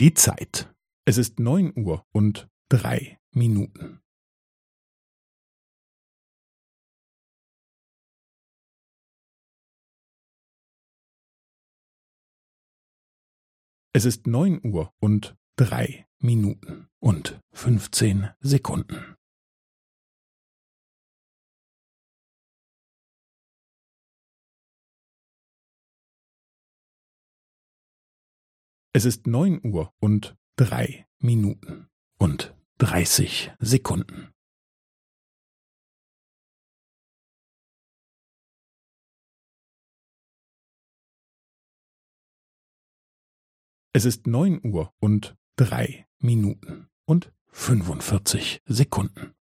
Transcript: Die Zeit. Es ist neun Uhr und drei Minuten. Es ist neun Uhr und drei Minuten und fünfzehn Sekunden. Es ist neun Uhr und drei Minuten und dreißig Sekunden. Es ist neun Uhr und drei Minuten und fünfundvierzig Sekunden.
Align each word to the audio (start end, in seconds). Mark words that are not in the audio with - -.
Die 0.00 0.14
Zeit. 0.14 0.72
Es 1.06 1.18
ist 1.18 1.40
neun 1.40 1.72
Uhr 1.76 2.06
und 2.12 2.48
drei 2.68 3.18
Minuten. 3.32 4.00
Es 13.92 14.04
ist 14.04 14.28
neun 14.28 14.64
Uhr 14.64 14.94
und 15.00 15.36
drei 15.56 16.06
Minuten 16.20 16.88
und 17.00 17.40
fünfzehn 17.50 18.30
Sekunden. 18.38 19.17
Es 28.98 29.04
ist 29.04 29.28
neun 29.28 29.64
Uhr 29.64 29.94
und 30.00 30.36
drei 30.56 31.06
Minuten 31.20 31.88
und 32.18 32.52
dreißig 32.78 33.52
Sekunden. 33.60 34.34
Es 43.92 44.04
ist 44.04 44.26
neun 44.26 44.60
Uhr 44.66 44.92
und 44.98 45.36
drei 45.54 46.08
Minuten 46.18 46.88
und 47.04 47.32
fünfundvierzig 47.52 48.62
Sekunden. 48.64 49.37